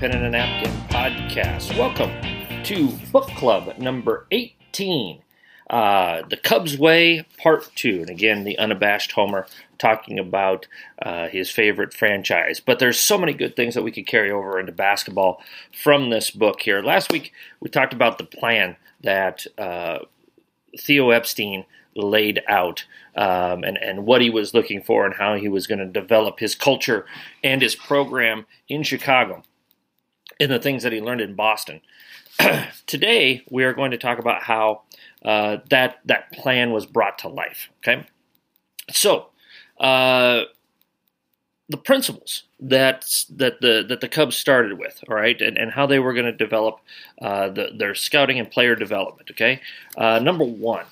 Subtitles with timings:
[0.00, 1.76] Pen and a Napkin podcast.
[1.76, 2.10] Welcome
[2.64, 5.20] to Book Club number 18,
[5.68, 8.00] uh, The Cubs Way, Part 2.
[8.00, 9.46] And again, the unabashed Homer
[9.76, 10.66] talking about
[11.02, 12.60] uh, his favorite franchise.
[12.60, 16.30] But there's so many good things that we could carry over into basketball from this
[16.30, 16.80] book here.
[16.80, 19.98] Last week, we talked about the plan that uh,
[20.78, 25.50] Theo Epstein laid out um, and, and what he was looking for and how he
[25.50, 27.04] was going to develop his culture
[27.44, 29.42] and his program in Chicago
[30.40, 31.82] and the things that he learned in Boston.
[32.86, 34.82] Today, we are going to talk about how
[35.24, 37.68] uh, that, that plan was brought to life.
[37.78, 38.06] Okay?
[38.90, 39.26] So,
[39.78, 40.44] uh,
[41.68, 45.86] the principles that that the that the Cubs started with, all right, and, and how
[45.86, 46.80] they were going to develop
[47.22, 49.30] uh, the, their scouting and player development.
[49.30, 49.60] Okay,
[49.96, 50.86] uh, number one,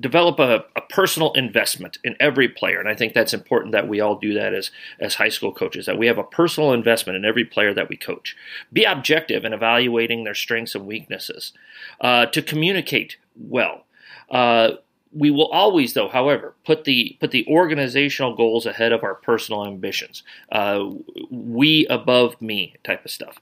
[0.00, 2.80] develop a, a, personal investment in every player.
[2.80, 5.86] And i think that's important that we all do that as as high school coaches
[5.86, 8.36] that we have a personal investment in every player that we coach.
[8.72, 11.52] Be objective in evaluating their strengths and weaknesses
[12.00, 13.84] uh, to communicate well
[14.30, 14.72] uh,
[15.14, 19.64] we will always, though, however, put the put the organizational goals ahead of our personal
[19.64, 20.22] ambitions.
[20.50, 20.90] Uh,
[21.30, 23.38] we above me type of stuff.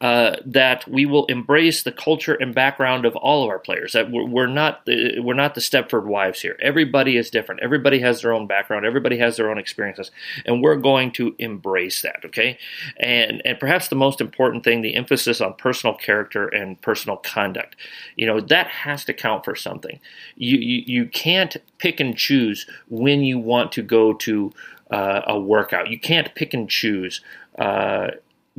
[0.00, 3.92] Uh, that we will embrace the culture and background of all of our players.
[3.92, 6.56] That we're, we're not the, we're not the Stepford wives here.
[6.62, 7.62] Everybody is different.
[7.62, 8.86] Everybody has their own background.
[8.86, 10.12] Everybody has their own experiences,
[10.44, 12.24] and we're going to embrace that.
[12.24, 12.58] Okay,
[12.98, 17.74] and and perhaps the most important thing, the emphasis on personal character and personal conduct.
[18.14, 19.98] You know that has to count for something.
[20.36, 24.52] You you, you can't pick and choose when you want to go to
[24.90, 25.90] uh, a workout.
[25.90, 27.22] You can't pick and choose.
[27.58, 28.08] Uh,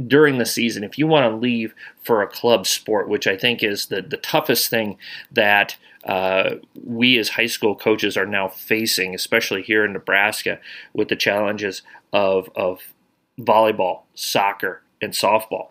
[0.05, 3.63] during the season, if you want to leave for a club sport, which I think
[3.63, 4.97] is the, the toughest thing
[5.31, 10.59] that uh, we as high school coaches are now facing, especially here in Nebraska,
[10.94, 11.81] with the challenges
[12.13, 12.94] of, of
[13.40, 15.69] volleyball, soccer, and softball.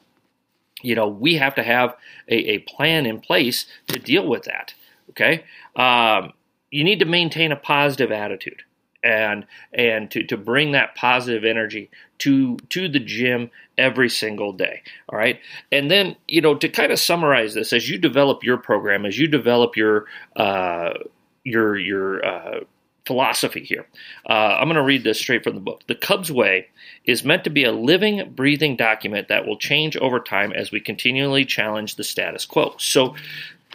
[0.83, 1.97] You know, we have to have
[2.29, 4.75] a, a plan in place to deal with that.
[5.11, 5.45] Okay.
[5.77, 6.33] Um,
[6.71, 8.63] you need to maintain a positive attitude
[9.03, 14.83] and and to, to bring that positive energy to to the gym every single day
[15.09, 15.41] all right?
[15.71, 19.19] And then you know to kind of summarize this as you develop your program as
[19.19, 20.95] you develop your uh,
[21.45, 22.61] your your uh,
[23.07, 23.87] philosophy here
[24.29, 25.83] uh, i'm going to read this straight from the book.
[25.87, 26.67] The cubs way
[27.05, 30.81] is meant to be a living breathing document that will change over time as we
[30.81, 32.75] continually challenge the status quo.
[32.79, 33.15] So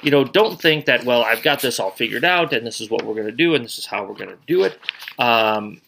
[0.02, 2.90] you know, don't think that, well, I've got this all figured out and this is
[2.90, 4.78] what we're going to do and this is how we're going to do it.
[5.20, 5.82] Um,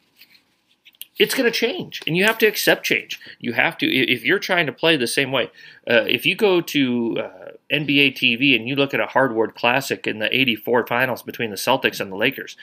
[1.19, 3.19] it's going to change and you have to accept change.
[3.39, 5.45] You have to, if you're trying to play the same way,
[5.89, 10.07] uh, if you go to uh, NBA TV and you look at a hardwood classic
[10.07, 12.57] in the 84 finals between the Celtics and the Lakers,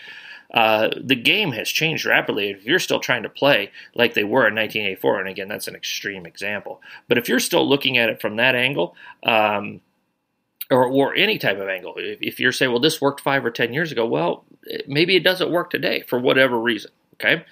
[0.52, 2.50] uh, the game has changed rapidly.
[2.50, 5.76] If you're still trying to play like they were in 1984, and again, that's an
[5.76, 9.80] extreme example, but if you're still looking at it from that angle, um,
[10.70, 11.94] or, or any type of angle.
[11.96, 14.44] If, if you're saying, well, this worked five or 10 years ago, well,
[14.86, 16.90] maybe it doesn't work today for whatever reason.
[17.14, 17.44] Okay.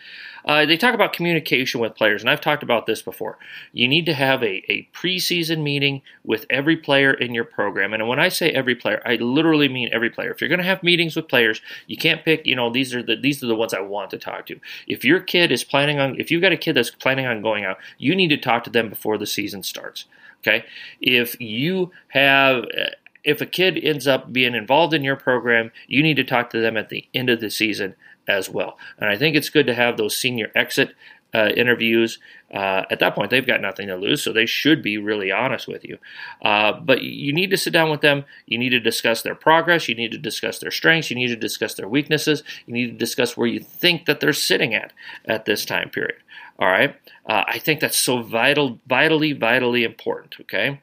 [0.45, 3.37] Uh, they talk about communication with players, and I've talked about this before.
[3.73, 7.93] You need to have a, a preseason meeting with every player in your program.
[7.93, 10.31] And when I say every player, I literally mean every player.
[10.31, 13.03] If you're going to have meetings with players, you can't pick, you know, these are
[13.03, 14.59] the these are the ones I want to talk to.
[14.87, 17.67] If your kid is planning on if you've got a kid that's planning on going
[17.67, 20.07] out, you need to talk to them before the season starts.
[20.41, 20.65] Okay.
[21.01, 22.65] If you have
[23.29, 26.61] if a kid ends up being involved in your program, you need to talk to
[26.61, 27.95] them at the end of the season
[28.27, 28.79] as well.
[28.99, 30.95] And I think it's good to have those senior exit
[31.35, 32.19] uh, interviews.
[32.53, 35.69] Uh, at that point, they've got nothing to lose, so they should be really honest
[35.69, 35.99] with you.
[36.41, 38.25] Uh, but you need to sit down with them.
[38.47, 39.89] You need to discuss their progress.
[39.89, 41.11] You need to discuss their strengths.
[41.11, 42.43] You need to discuss their weaknesses.
[42.67, 44.95] You need to discuss where you think that they're sitting at
[45.27, 46.17] at this time period.
[46.59, 46.97] All right.
[47.27, 50.37] Uh, I think that's so vital, vitally, vitally important.
[50.41, 50.81] Okay.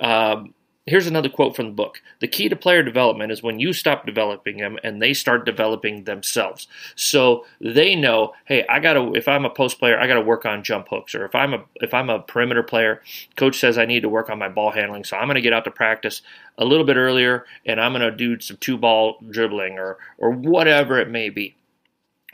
[0.00, 0.54] Um,
[0.86, 2.02] Here's another quote from the book.
[2.20, 6.04] The key to player development is when you stop developing them and they start developing
[6.04, 6.68] themselves.
[6.94, 10.62] So they know, hey, I gotta if I'm a post player, I gotta work on
[10.62, 11.14] jump hooks.
[11.14, 13.00] Or if I'm a if I'm a perimeter player,
[13.34, 15.04] coach says I need to work on my ball handling.
[15.04, 16.20] So I'm gonna get out to practice
[16.58, 20.98] a little bit earlier and I'm gonna do some two ball dribbling or or whatever
[20.98, 21.56] it may be.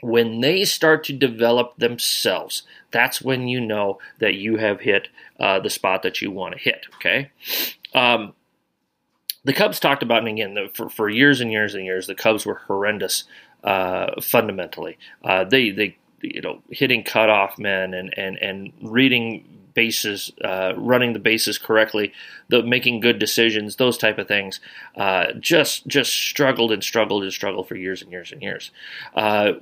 [0.01, 5.07] When they start to develop themselves, that's when you know that you have hit
[5.39, 6.87] uh, the spot that you want to hit.
[6.95, 7.31] Okay.
[7.93, 8.33] Um,
[9.43, 12.15] the Cubs talked about, and again, the, for, for years and years and years, the
[12.15, 13.23] Cubs were horrendous
[13.63, 14.97] uh, fundamentally.
[15.23, 19.43] Uh, they, they, you know, hitting cutoff men and, and, and reading
[19.73, 22.13] bases, uh, running the bases correctly,
[22.49, 24.59] the making good decisions, those type of things.
[24.95, 28.71] Uh, just, just struggled and struggled and struggled for years and years and years.
[29.15, 29.53] Uh,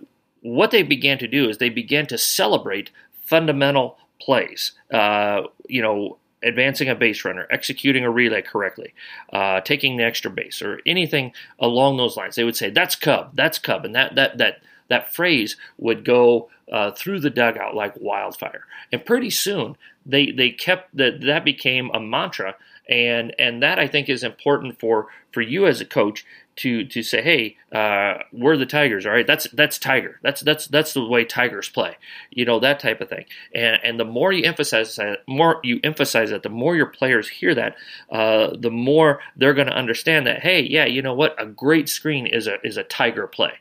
[0.42, 2.90] what they began to do is they began to celebrate
[3.26, 4.74] fundamental plays.
[4.92, 8.94] Uh, you know, advancing a base runner, executing a relay correctly,
[9.33, 12.36] uh, taking the extra base, or anything along those lines.
[12.36, 16.50] They would say, "That's Cub, that's Cub," and that that that that phrase would go
[16.71, 18.65] uh, through the dugout like wildfire.
[18.91, 22.56] And pretty soon, they they kept that that became a mantra,
[22.88, 26.25] and and that I think is important for for you as a coach
[26.59, 29.25] to to say, hey, uh, we're the Tigers, all right?
[29.25, 30.19] That's that's Tiger.
[30.21, 31.97] That's that's that's the way Tigers play.
[32.31, 33.25] You know that type of thing.
[33.56, 37.29] And and the more you emphasize that, more you emphasize that, the more your players
[37.29, 37.75] hear that,
[38.11, 40.41] uh, the more they're going to understand that.
[40.41, 41.41] Hey, yeah, you know what?
[41.41, 43.53] A great screen is a is a Tiger play,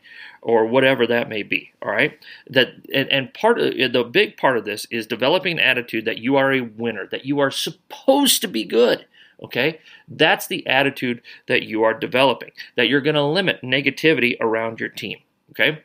[0.42, 1.72] or whatever that may be.
[1.80, 2.18] All right.
[2.50, 6.18] That and, and part of the big part of this is developing an attitude that
[6.18, 9.06] you are a winner, that you are supposed to be good.
[9.42, 9.80] Okay?
[10.08, 14.88] That's the attitude that you are developing, that you're going to limit negativity around your
[14.88, 15.18] team.
[15.50, 15.82] Okay?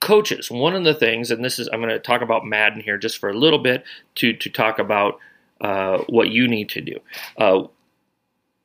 [0.00, 2.98] Coaches, one of the things, and this is, I'm going to talk about Maddon here
[2.98, 3.84] just for a little bit
[4.16, 5.18] to, to talk about
[5.60, 6.98] uh, what you need to do.
[7.38, 7.64] Uh,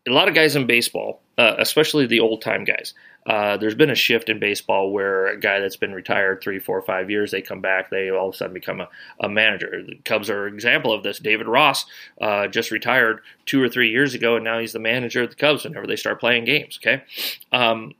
[0.08, 2.94] a lot of guys in baseball, uh, especially the old time guys,
[3.28, 6.82] uh, there's been a shift in baseball where a guy that's been retired three, four,
[6.82, 8.88] five years, they come back, they all of a sudden become a,
[9.20, 9.84] a manager.
[9.86, 11.20] The Cubs are an example of this.
[11.20, 11.86] David Ross
[12.22, 15.36] uh, just retired two or three years ago, and now he's the manager of the
[15.36, 16.80] Cubs whenever they start playing games.
[16.82, 17.04] Okay.
[17.52, 17.94] Um,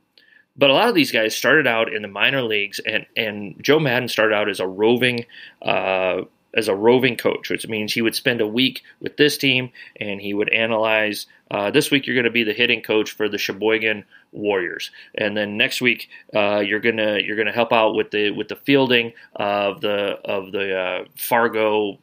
[0.56, 3.78] but a lot of these guys started out in the minor leagues, and, and Joe
[3.78, 5.26] Maddon started out as a roving
[5.62, 6.22] uh,
[6.54, 10.20] as a roving coach, which means he would spend a week with this team and
[10.20, 11.26] he would analyze.
[11.50, 15.36] Uh, this week you're going to be the hitting coach for the Sheboygan Warriors, and
[15.36, 19.12] then next week uh, you're gonna you're gonna help out with the with the fielding
[19.36, 21.98] of the of the uh, Fargo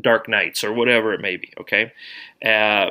[0.00, 1.52] Dark Knights or whatever it may be.
[1.60, 1.92] Okay,
[2.44, 2.90] uh,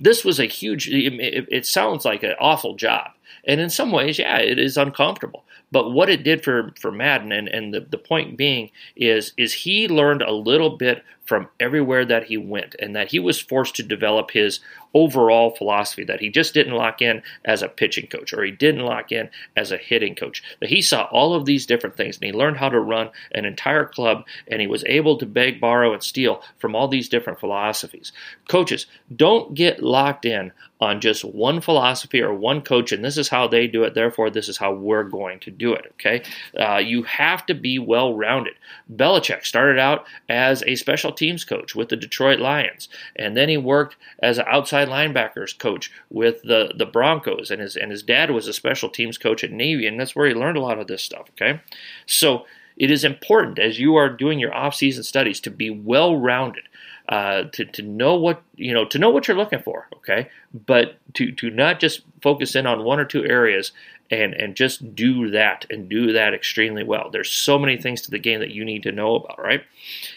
[0.00, 0.88] this was a huge.
[0.88, 3.10] It, it sounds like an awful job,
[3.46, 5.44] and in some ways, yeah, it is uncomfortable.
[5.72, 9.54] But what it did for, for Maddon, and, and the, the point being is, is
[9.54, 13.76] he learned a little bit from everywhere that he went, and that he was forced
[13.76, 14.60] to develop his
[14.94, 18.84] overall philosophy that he just didn't lock in as a pitching coach or he didn't
[18.84, 20.42] lock in as a hitting coach.
[20.60, 23.44] That he saw all of these different things and he learned how to run an
[23.44, 27.40] entire club and he was able to beg, borrow, and steal from all these different
[27.40, 28.12] philosophies.
[28.48, 33.28] Coaches, don't get locked in on just one philosophy or one coach, and this is
[33.28, 36.22] how they do it, therefore, this is how we're going to do it, okay?
[36.58, 38.54] Uh, you have to be well rounded.
[38.92, 43.56] Belichick started out as a special teams coach with the Detroit Lions, and then he
[43.56, 48.30] worked as an outside linebackers coach with the, the Broncos, and his, and his dad
[48.30, 50.86] was a special teams coach at Navy, and that's where he learned a lot of
[50.86, 51.60] this stuff, okay?
[52.06, 56.64] So, it is important as you are doing your off-season studies to be well rounded
[57.08, 60.28] uh, to, to know what you know to know what you're looking for okay?
[60.54, 63.72] But to to not just focus in on one or two areas
[64.12, 67.08] and and just do that and do that extremely well.
[67.10, 69.64] There's so many things to the game that you need to know about right?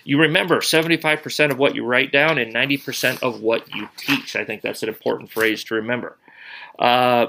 [0.04, 4.36] You remember 75% of what you write down and 90% of what you teach.
[4.36, 6.18] I think that's an important phrase to remember.
[6.78, 7.28] Uh,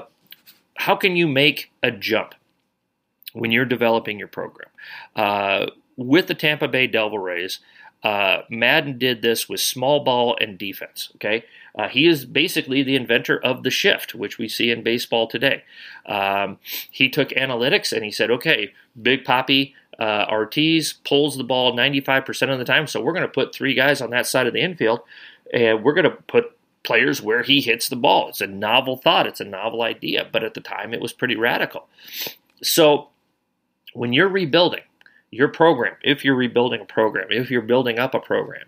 [0.75, 2.35] how can you make a jump
[3.33, 4.69] when you're developing your program?
[5.15, 7.59] Uh, with the tampa bay devil rays
[8.03, 11.11] uh, Maddon did this with small ball and defense.
[11.15, 11.45] Okay,
[11.77, 15.63] uh, he is basically the inventor of the shift, which we see in baseball today.
[16.05, 16.59] Um,
[16.91, 22.51] he took analytics and he said, "Okay, Big Papi uh, Ortiz pulls the ball 95%
[22.51, 24.61] of the time, so we're going to put three guys on that side of the
[24.61, 25.01] infield,
[25.53, 28.29] and we're going to put." Players where he hits the ball.
[28.29, 29.27] It's a novel thought.
[29.27, 31.89] It's a novel idea, but at the time it was pretty radical.
[32.63, 33.09] So,
[33.93, 34.83] when you're rebuilding,
[35.31, 38.67] your program, if you're rebuilding a program, if you're building up a program,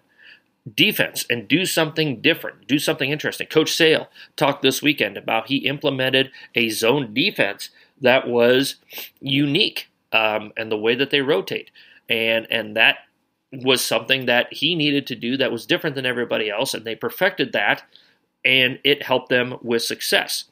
[0.76, 3.48] defense and do something different, do something interesting.
[3.48, 7.70] Coach Sale talked this weekend about he implemented a zone defense
[8.02, 8.76] that was
[9.20, 11.70] unique um, and the way that they rotate,
[12.08, 12.98] and and that
[13.52, 16.96] was something that he needed to do that was different than everybody else, and they
[16.96, 17.84] perfected that,
[18.44, 20.46] and it helped them with success.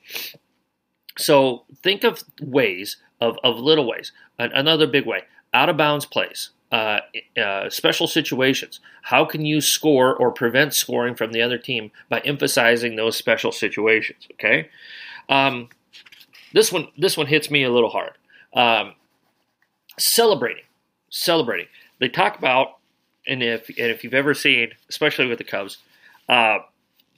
[1.17, 4.11] So think of ways of, of little ways.
[4.37, 5.23] Another big way
[5.57, 6.99] out of bounds plays, uh,
[7.41, 8.79] uh, special situations.
[9.01, 13.51] How can you score or prevent scoring from the other team by emphasizing those special
[13.51, 14.27] situations?
[14.33, 14.69] Okay,
[15.29, 15.69] um,
[16.53, 18.13] this one this one hits me a little hard.
[18.53, 18.93] Um,
[19.97, 20.65] celebrating,
[21.09, 21.67] celebrating.
[21.99, 22.77] They talk about,
[23.25, 25.77] and if and if you've ever seen, especially with the Cubs,
[26.29, 26.59] uh,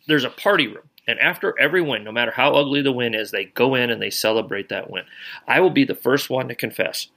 [0.07, 0.87] there's a party room.
[1.07, 3.99] And after every win, no matter how ugly the win is, they go in and
[3.99, 5.05] they celebrate that win.
[5.47, 7.07] I will be the first one to confess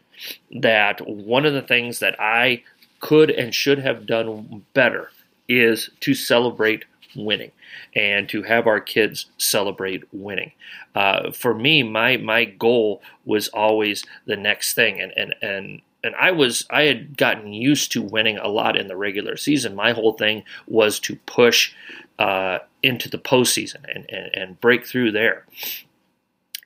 [0.61, 2.62] that one of the things that I
[3.00, 5.11] could and should have done better
[5.49, 6.85] is to celebrate
[7.16, 7.50] winning
[7.95, 10.52] and to have our kids celebrate winning.
[10.95, 16.14] Uh, for me, my my goal was always the next thing, and and and and
[16.16, 19.75] I was I had gotten used to winning a lot in the regular season.
[19.75, 21.73] My whole thing was to push
[22.19, 25.45] uh, into the postseason and, and and break through there.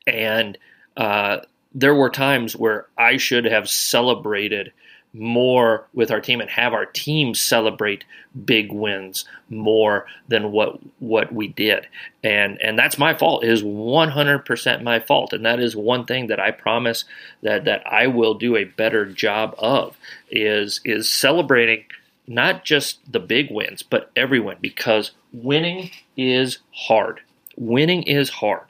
[0.06, 0.56] And
[0.96, 1.38] uh,
[1.76, 4.73] there were times where I should have celebrated
[5.12, 8.04] more with our team and have our team celebrate
[8.45, 11.87] big wins more than what what we did.
[12.25, 13.45] And and that's my fault.
[13.45, 15.33] It is 100% my fault.
[15.35, 17.04] And that is one thing that I promise
[17.42, 19.99] that that I will do a better job of
[20.30, 21.85] is is celebrating
[22.26, 27.21] not just the big wins but every win because winning is hard.
[27.56, 28.66] Winning is hard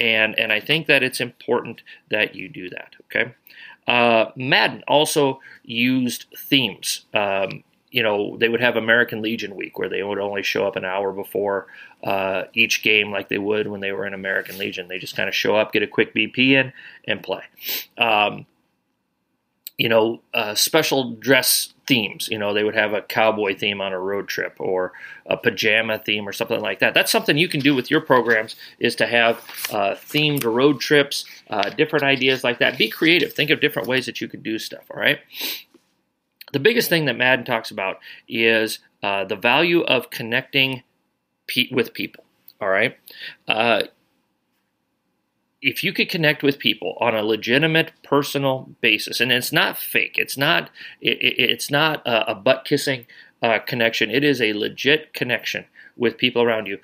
[0.00, 3.34] and and I think that it's important that you do that okay
[3.86, 7.04] uh, Maddon also used themes.
[7.12, 10.74] Um, you know, they would have American Legion Week where they would only show up
[10.74, 11.66] an hour before
[12.02, 14.88] uh, each game, like they would when they were in American Legion.
[14.88, 16.72] They just kind of show up, get a quick BP in,
[17.06, 17.42] and play.
[17.96, 18.46] Um,
[19.76, 22.28] you know, uh, special dress themes.
[22.30, 24.92] You know, they would have a cowboy theme on a road trip or
[25.26, 26.94] a pajama theme or something like that.
[26.94, 29.38] That's something you can do with your programs is to have
[29.70, 32.78] uh, themed road trips, uh, different ideas like that.
[32.78, 33.32] Be creative.
[33.32, 34.84] Think of different ways that you can do stuff.
[34.90, 35.20] All right.
[36.52, 37.98] The biggest thing that Maddon talks about
[38.28, 40.82] is uh, the value of connecting
[41.46, 42.24] pe- with people.
[42.60, 42.96] All right.
[45.66, 50.16] If you could connect with people on a legitimate personal basis, and it's not fake,
[50.18, 53.06] it's not it, it's not a, a butt kissing
[53.42, 54.10] uh, connection.
[54.10, 55.64] It is a legit connection
[55.96, 56.78] with people around you,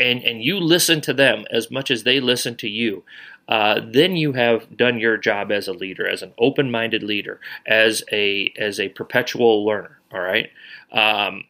[0.00, 3.04] and and you listen to them as much as they listen to you.
[3.48, 8.02] Uh, then you have done your job as a leader, as an open-minded leader, as
[8.10, 10.00] a as a perpetual learner.
[10.12, 10.50] All right.
[10.92, 11.44] Um,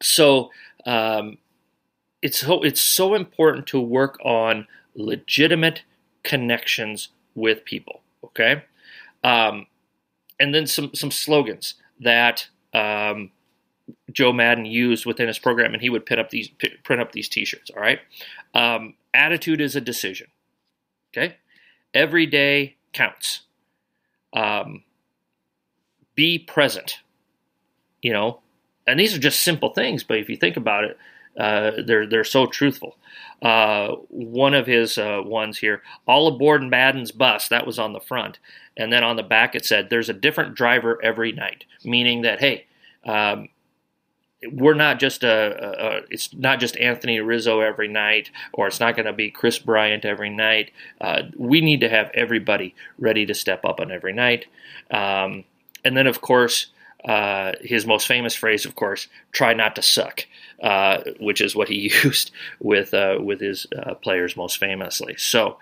[0.00, 0.50] so
[0.86, 1.38] um,
[2.22, 4.66] it's so it's so important to work on
[4.98, 5.82] legitimate
[6.24, 8.02] connections with people.
[8.24, 8.62] Okay,
[9.24, 9.66] um,
[10.38, 13.30] and then some some slogans that um,
[14.12, 16.50] Joe Maddon used within his program, and he would print up these
[16.84, 17.70] print up these T-shirts.
[17.70, 18.00] All right,
[18.54, 20.26] um, attitude is a decision.
[21.12, 21.36] Okay,
[21.94, 23.42] every day counts.
[24.34, 24.84] Um,
[26.14, 26.98] be present.
[28.02, 28.40] You know,
[28.86, 30.96] and these are just simple things, but if you think about it,
[31.38, 32.96] uh, they're they're so truthful.
[33.40, 37.48] Uh, one of his uh, ones here, all aboard Maddon's bus.
[37.48, 38.38] That was on the front,
[38.76, 42.40] and then on the back it said, "There's a different driver every night," meaning that
[42.40, 42.66] hey.
[43.04, 43.48] Um,
[44.52, 48.78] we're not just a, a, a, it's not just Anthony Rizzo every night, or it's
[48.78, 50.70] not going to be Kris Bryant every night.
[51.00, 54.46] Uh, we need to have everybody ready to step up on every night.
[54.92, 55.42] Um,
[55.84, 56.68] and then, of course,
[57.04, 60.26] uh, his most famous phrase, of course, "Try not to suck."
[60.60, 65.14] Uh, which is what he used with uh, with his uh, players most famously.
[65.16, 65.56] So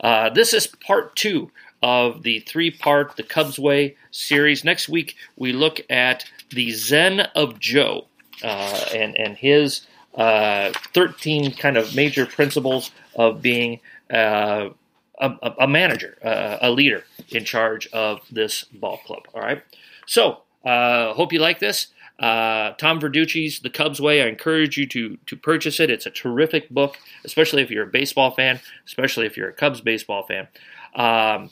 [0.00, 1.50] uh, this is part two
[1.82, 4.62] of the three part The Cubs Way series.
[4.62, 8.08] Next week we look at the Zen of Joe
[8.44, 13.80] uh, and and his thirteen kind of major principles of being.
[14.10, 19.22] A, a, manager, a leader in charge of this ball club.
[19.32, 19.62] All right.
[20.04, 21.88] So, hope you like this.
[22.18, 24.22] Uh, Tom Verducci's The Cubs Way.
[24.22, 25.90] I encourage you to to purchase it.
[25.90, 29.80] It's a terrific book, especially if you're a baseball fan, especially if you're a Cubs
[29.80, 30.46] baseball fan.
[30.94, 31.50] Um,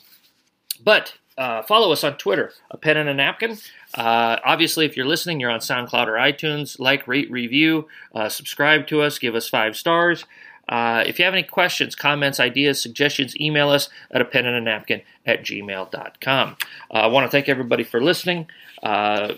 [0.83, 3.57] but uh, follow us on Twitter, a pen and a napkin.
[3.93, 6.79] Uh, obviously, if you're listening, you're on SoundCloud or iTunes.
[6.79, 10.25] Like, rate, review, uh, subscribe to us, give us five stars.
[10.71, 14.55] Uh, if you have any questions, comments, ideas, suggestions, email us at a pen and
[14.55, 16.57] a napkin at gmail.com.
[16.89, 18.47] Uh, I want to thank everybody for listening.
[18.81, 19.33] Uh,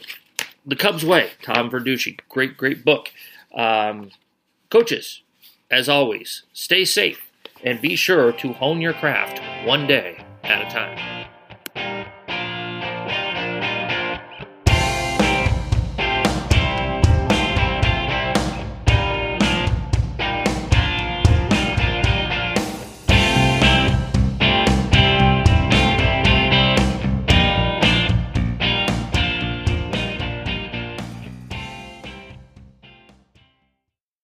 [0.65, 2.19] the Cubs Way, Tom Verducci.
[2.29, 3.11] Great, great book.
[3.53, 4.11] Um,
[4.69, 5.23] coaches,
[5.71, 7.29] as always, stay safe
[7.63, 11.12] and be sure to hone your craft one day at a time.